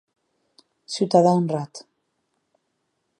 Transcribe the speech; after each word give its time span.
Ciutadà 0.95 1.35
honrat. 1.41 1.83